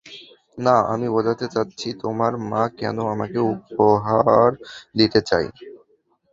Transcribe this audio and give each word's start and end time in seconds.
না, 0.57 0.75
আমি 0.93 1.07
বোঝাতে 1.15 1.45
চাচ্ছি 1.53 1.87
তোমার 2.01 2.33
মা 2.49 2.63
কেন 2.79 2.97
আমাকে 3.13 3.39
উপহার 3.53 4.49
দিতে 4.97 5.19
চায়? 5.29 5.47